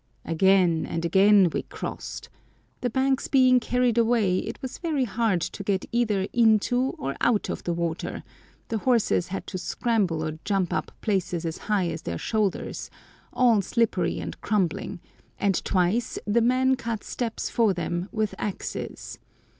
[0.25, 2.27] Again and again we crossed.
[2.79, 7.49] The banks being carried away, it was very hard to get either into or out
[7.51, 8.23] of the water;
[8.69, 12.89] the horses had to scramble or jump up places as high as their shoulders,
[13.31, 14.99] all slippery and crumbling,
[15.37, 19.19] and twice the men cut steps for them with axes.